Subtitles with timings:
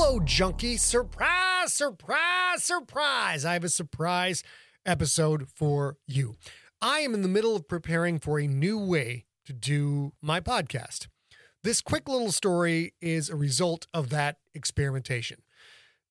[0.00, 0.76] Hello, junkie.
[0.76, 3.44] Surprise, surprise, surprise.
[3.44, 4.44] I have a surprise
[4.86, 6.36] episode for you.
[6.80, 11.08] I am in the middle of preparing for a new way to do my podcast.
[11.64, 15.42] This quick little story is a result of that experimentation.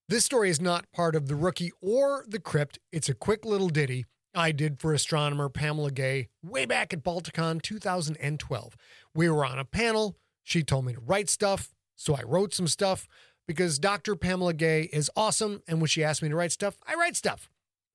[0.09, 2.79] This story is not part of The Rookie or The Crypt.
[2.91, 4.03] It's a quick little ditty
[4.35, 8.75] I did for astronomer Pamela Gay way back at Balticon 2012.
[9.15, 10.17] We were on a panel.
[10.43, 13.07] She told me to write stuff, so I wrote some stuff
[13.47, 14.15] because Dr.
[14.15, 15.61] Pamela Gay is awesome.
[15.67, 17.49] And when she asked me to write stuff, I write stuff.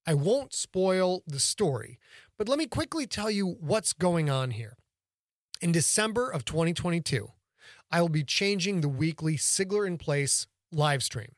[0.06, 1.98] I won't spoil the story,
[2.36, 4.76] but let me quickly tell you what's going on here.
[5.60, 7.28] In December of 2022,
[7.90, 11.36] I will be changing the weekly Sigler in Place live stream.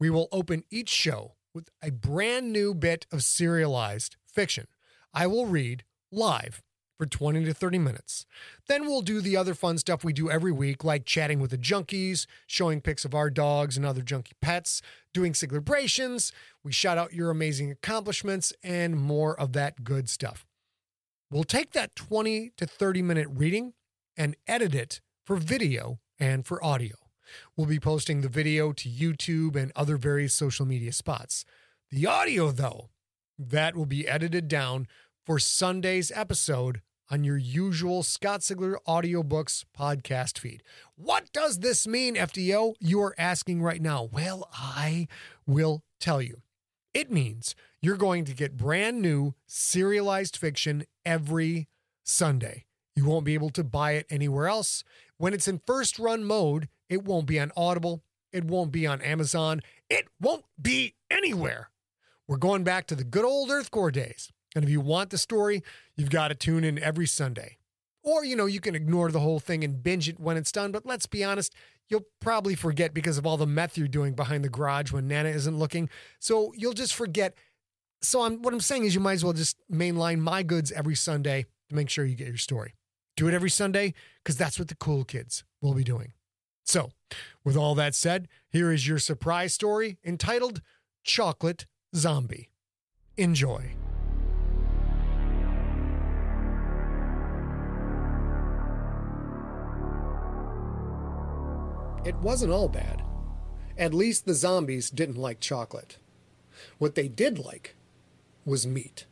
[0.00, 4.66] We will open each show with a brand new bit of serialized fiction.
[5.14, 6.62] I will read live
[6.96, 8.26] for 20 to 30 minutes.
[8.66, 11.58] Then we'll do the other fun stuff we do every week, like chatting with the
[11.58, 16.32] junkies, showing pics of our dogs and other junkie pets, doing celebrations.
[16.62, 20.46] We shout out your amazing accomplishments and more of that good stuff.
[21.30, 23.74] We'll take that 20 to 30 minute reading
[24.16, 26.94] and edit it for video and for audio.
[27.56, 31.44] We'll be posting the video to YouTube and other various social media spots.
[31.90, 32.90] The audio, though,
[33.38, 34.86] that will be edited down
[35.26, 40.62] for Sunday's episode on your usual Scott Sigler Audiobooks podcast feed.
[40.94, 42.74] What does this mean, FDO?
[42.78, 44.08] You are asking right now.
[44.12, 45.08] Well, I
[45.44, 46.42] will tell you.
[46.94, 51.68] It means you're going to get brand new serialized fiction every
[52.04, 52.64] Sunday.
[52.94, 54.84] You won't be able to buy it anywhere else.
[55.18, 58.04] When it's in first run mode, it won't be on Audible.
[58.32, 59.60] It won't be on Amazon.
[59.90, 61.70] It won't be anywhere.
[62.28, 64.30] We're going back to the good old Earthcore days.
[64.56, 65.62] And if you want the story,
[65.96, 67.58] you've got to tune in every Sunday.
[68.02, 70.72] Or, you know, you can ignore the whole thing and binge it when it's done.
[70.72, 71.54] But let's be honest,
[71.90, 75.28] you'll probably forget because of all the meth you're doing behind the garage when Nana
[75.28, 75.90] isn't looking.
[76.20, 77.34] So you'll just forget.
[78.00, 80.94] So I'm, what I'm saying is you might as well just mainline my goods every
[80.94, 82.74] Sunday to make sure you get your story.
[83.14, 83.92] Do it every Sunday
[84.24, 86.12] because that's what the cool kids will be doing.
[86.64, 86.90] So,
[87.44, 90.62] with all that said, here is your surprise story entitled
[91.04, 92.50] Chocolate Zombie.
[93.16, 93.74] Enjoy.
[102.06, 103.02] It wasn't all bad.
[103.76, 105.98] At least the zombies didn't like chocolate.
[106.78, 107.74] What they did like
[108.44, 109.06] was meat.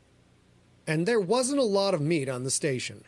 [0.87, 3.03] And there wasn't a lot of meat on the station.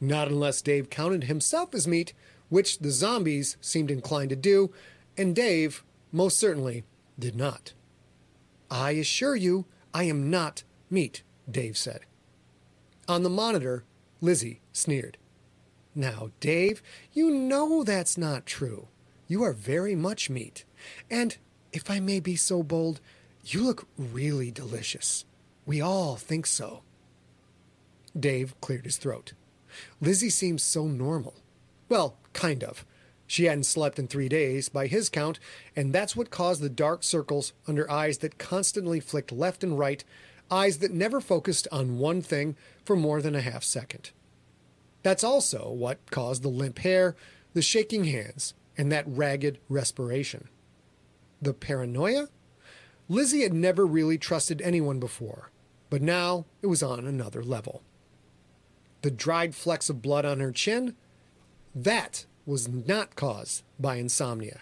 [0.00, 2.12] Not unless Dave counted himself as meat,
[2.50, 4.72] which the zombies seemed inclined to do,
[5.16, 5.82] and Dave
[6.12, 6.84] most certainly
[7.18, 7.72] did not.
[8.70, 12.02] I assure you, I am not meat, Dave said.
[13.08, 13.82] On the monitor,
[14.20, 15.18] Lizzie sneered.
[15.96, 16.80] Now, Dave,
[17.12, 18.86] you know that's not true.
[19.28, 20.64] You are very much meat.
[21.10, 21.36] And,
[21.72, 23.00] if I may be so bold,
[23.44, 25.24] you look really delicious.
[25.64, 26.82] We all think so.
[28.18, 29.32] Dave cleared his throat.
[30.00, 31.34] Lizzie seemed so normal.
[31.88, 32.84] Well, kind of.
[33.26, 35.40] She hadn't slept in three days, by his count,
[35.74, 40.04] and that's what caused the dark circles under eyes that constantly flicked left and right,
[40.50, 44.10] eyes that never focused on one thing for more than a half second.
[45.02, 47.16] That's also what caused the limp hair,
[47.52, 50.48] the shaking hands, and that ragged respiration.
[51.40, 52.28] The paranoia?
[53.08, 55.50] Lizzie had never really trusted anyone before,
[55.90, 57.82] but now it was on another level.
[59.02, 60.96] The dried flecks of blood on her chin?
[61.74, 64.60] That was not caused by insomnia.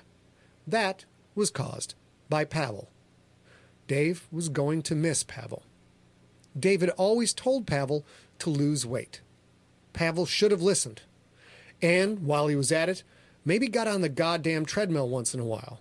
[0.66, 1.04] That
[1.34, 1.94] was caused
[2.28, 2.90] by Pavel.
[3.86, 5.62] Dave was going to miss Pavel.
[6.58, 8.04] David always told Pavel
[8.38, 9.20] to lose weight.
[9.92, 11.02] Pavel should have listened.
[11.82, 13.02] And while he was at it,
[13.44, 15.80] maybe got on the goddamn treadmill once in a while.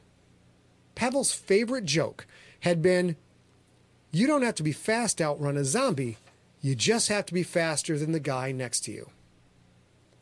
[0.96, 2.26] Pavel's favorite joke
[2.62, 3.16] had been
[4.12, 6.18] You don't have to be fast to outrun a zombie,
[6.62, 9.10] you just have to be faster than the guy next to you.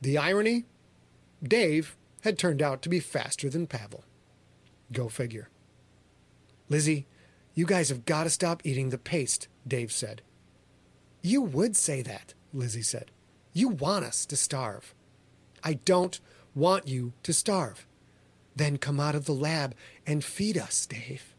[0.01, 0.65] The irony?
[1.43, 4.03] Dave had turned out to be faster than Pavel.
[4.91, 5.49] Go figure.
[6.69, 7.05] Lizzie,
[7.53, 10.21] you guys have got to stop eating the paste, Dave said.
[11.21, 13.11] You would say that, Lizzie said.
[13.53, 14.95] You want us to starve.
[15.63, 16.19] I don't
[16.55, 17.85] want you to starve.
[18.55, 19.75] Then come out of the lab
[20.05, 21.33] and feed us, Dave.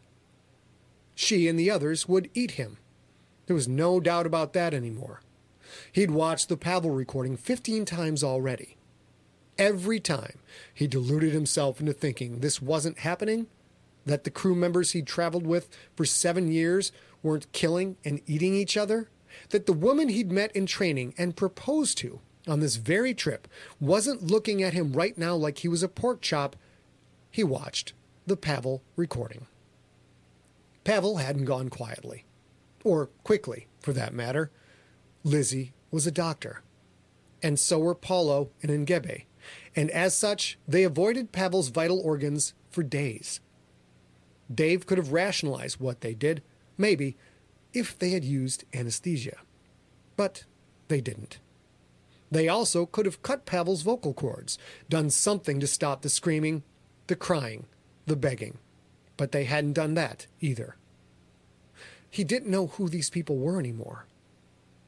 [1.15, 2.77] She and the others would eat him.
[3.45, 5.21] There was no doubt about that anymore.
[5.91, 8.77] He'd watched the Pavel recording 15 times already.
[9.57, 10.39] Every time
[10.73, 13.47] he deluded himself into thinking this wasn't happening,
[14.05, 18.75] that the crew members he'd traveled with for seven years weren't killing and eating each
[18.75, 19.09] other,
[19.49, 23.47] that the woman he'd met in training and proposed to on this very trip
[23.79, 26.55] wasn't looking at him right now like he was a pork chop,
[27.31, 27.93] he watched
[28.25, 29.47] the Pavel recording.
[30.83, 32.25] Pavel hadn't gone quietly,
[32.83, 34.51] or quickly, for that matter.
[35.23, 36.61] Lizzie was a doctor,
[37.41, 39.23] and so were Paulo and Ngebe,
[39.75, 43.39] and as such, they avoided Pavel's vital organs for days.
[44.53, 46.43] Dave could have rationalized what they did,
[46.77, 47.15] maybe,
[47.73, 49.37] if they had used anesthesia.
[50.15, 50.43] But
[50.89, 51.39] they didn't.
[52.33, 54.57] They also could have cut Pavel's vocal cords,
[54.89, 56.63] done something to stop the screaming,
[57.05, 57.67] the crying,
[58.07, 58.57] the begging.
[59.17, 60.75] But they hadn't done that either.
[62.09, 64.07] He didn't know who these people were anymore.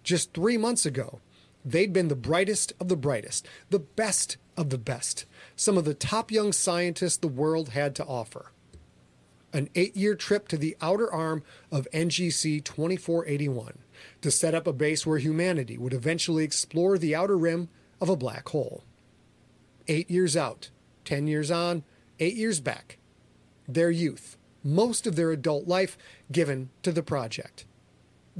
[0.01, 1.19] Just three months ago,
[1.63, 5.25] they'd been the brightest of the brightest, the best of the best,
[5.55, 8.53] some of the top young scientists the world had to offer.
[9.53, 13.77] An eight year trip to the outer arm of NGC 2481
[14.21, 17.69] to set up a base where humanity would eventually explore the outer rim
[18.01, 18.83] of a black hole.
[19.87, 20.69] Eight years out,
[21.03, 21.83] ten years on,
[22.19, 22.97] eight years back.
[23.67, 25.97] Their youth, most of their adult life
[26.31, 27.65] given to the project,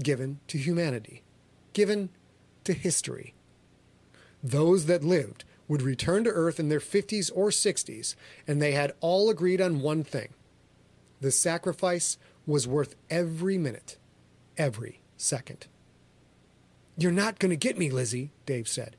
[0.01, 1.23] given to humanity,
[1.73, 2.09] given
[2.63, 3.33] to history.
[4.43, 8.15] Those that lived would return to Earth in their 50s or 60s,
[8.47, 10.29] and they had all agreed on one thing
[11.21, 13.97] the sacrifice was worth every minute,
[14.57, 15.67] every second.
[16.97, 18.95] You're not going to get me, Lizzie, Dave said.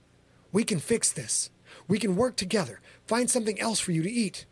[0.53, 1.51] We can fix this.
[1.89, 4.47] We can work together, find something else for you to eat.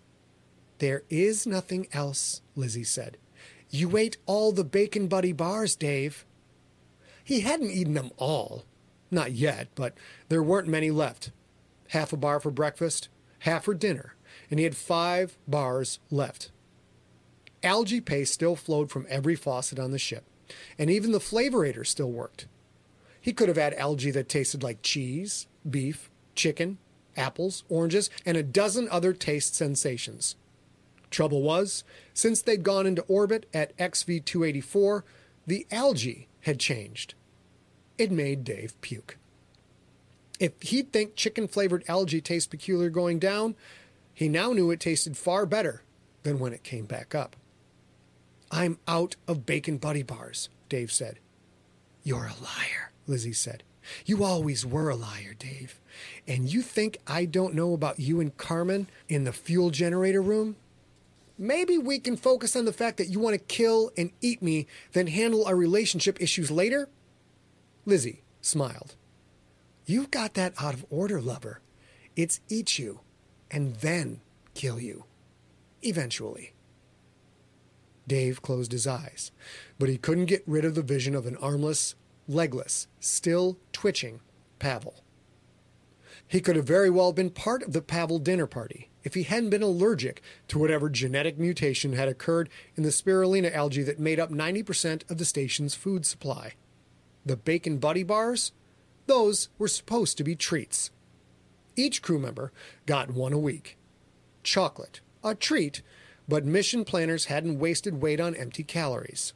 [0.78, 3.16] There is nothing else, Lizzie said.
[3.70, 6.24] You ate all the Bacon Buddy bars, Dave.
[7.22, 8.64] He hadn't eaten them all.
[9.10, 9.94] Not yet, but
[10.28, 11.30] there weren't many left.
[11.88, 13.08] Half a bar for breakfast,
[13.40, 14.14] half for dinner,
[14.50, 16.50] and he had five bars left.
[17.62, 20.24] Algae paste still flowed from every faucet on the ship,
[20.78, 22.46] and even the flavorator still worked.
[23.20, 26.78] He could have had algae that tasted like cheese, beef, chicken,
[27.16, 30.36] apples, oranges, and a dozen other taste sensations.
[31.10, 35.04] Trouble was, since they'd gone into orbit at XV 284,
[35.46, 37.14] the algae had changed.
[37.96, 39.16] It made Dave puke.
[40.40, 43.54] If he'd think chicken flavored algae tastes peculiar going down,
[44.12, 45.82] he now knew it tasted far better
[46.24, 47.36] than when it came back up.
[48.50, 51.18] I'm out of bacon buddy bars, Dave said.
[52.02, 52.92] You're a liar.
[53.06, 53.62] Lizzie said.
[54.06, 55.80] You always were a liar, Dave.
[56.26, 60.56] And you think I don't know about you and Carmen in the fuel generator room?
[61.36, 64.66] Maybe we can focus on the fact that you want to kill and eat me,
[64.92, 66.88] then handle our relationship issues later?
[67.84, 68.94] Lizzie smiled.
[69.84, 71.60] You've got that out of order, lover.
[72.16, 73.00] It's eat you
[73.50, 74.20] and then
[74.54, 75.04] kill you.
[75.82, 76.53] Eventually.
[78.06, 79.32] Dave closed his eyes,
[79.78, 81.94] but he couldn't get rid of the vision of an armless,
[82.28, 84.20] legless, still twitching
[84.58, 85.04] Pavel.
[86.26, 89.50] He could have very well been part of the Pavel dinner party if he hadn't
[89.50, 94.30] been allergic to whatever genetic mutation had occurred in the spirulina algae that made up
[94.30, 96.54] 90% of the station's food supply.
[97.26, 98.52] The bacon buddy bars?
[99.06, 100.90] Those were supposed to be treats.
[101.76, 102.52] Each crew member
[102.86, 103.76] got one a week.
[104.42, 105.82] Chocolate, a treat,
[106.28, 109.32] but mission planners hadn't wasted weight on empty calories.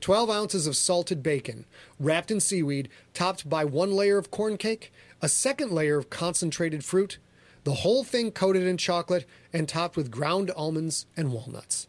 [0.00, 1.64] 12 ounces of salted bacon,
[2.00, 6.84] wrapped in seaweed, topped by one layer of corn cake, a second layer of concentrated
[6.84, 7.18] fruit,
[7.64, 11.86] the whole thing coated in chocolate and topped with ground almonds and walnuts.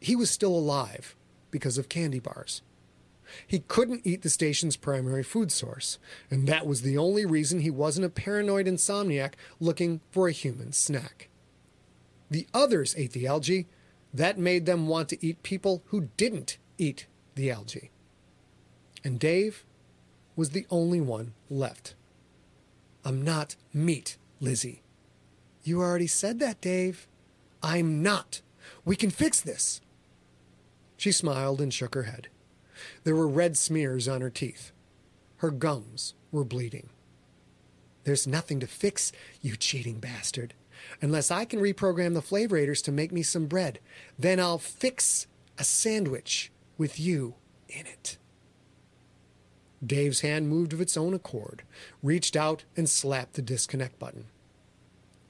[0.00, 1.14] He was still alive
[1.52, 2.62] because of candy bars.
[3.46, 5.98] He couldn't eat the station's primary food source,
[6.28, 10.72] and that was the only reason he wasn't a paranoid insomniac looking for a human
[10.72, 11.28] snack.
[12.32, 13.66] The others ate the algae.
[14.14, 17.90] That made them want to eat people who didn't eat the algae.
[19.04, 19.64] And Dave
[20.34, 21.94] was the only one left.
[23.04, 24.80] I'm not meat, Lizzie.
[25.62, 27.06] You already said that, Dave.
[27.62, 28.40] I'm not.
[28.82, 29.82] We can fix this.
[30.96, 32.28] She smiled and shook her head.
[33.04, 34.72] There were red smears on her teeth.
[35.36, 36.88] Her gums were bleeding.
[38.04, 39.12] There's nothing to fix,
[39.42, 40.54] you cheating bastard.
[41.00, 43.78] Unless I can reprogram the flavorators to make me some bread.
[44.18, 45.26] Then I'll fix
[45.58, 47.34] a sandwich with you
[47.68, 48.18] in it.
[49.84, 51.62] Dave's hand moved of its own accord,
[52.02, 54.26] reached out and slapped the disconnect button.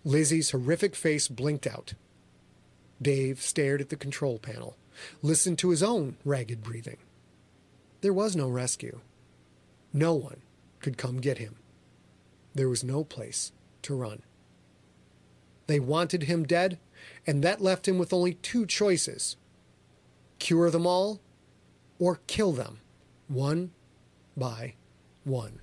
[0.05, 1.95] Lizzie's horrific face blinked out.
[3.01, 4.77] Dave stared at the control panel,
[5.23, 6.99] listened to his own ragged breathing.
[8.03, 9.01] There was no rescue.
[9.93, 10.43] No one
[10.81, 11.57] could come get him.
[12.55, 14.23] There was no place to run.
[15.73, 16.79] They wanted him dead,
[17.27, 19.39] and that left him with only two choices
[20.39, 21.23] cure them all
[21.99, 22.81] or kill them,
[23.27, 23.71] one
[24.37, 24.75] by
[25.25, 25.61] one.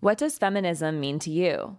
[0.00, 1.78] What does feminism mean to you?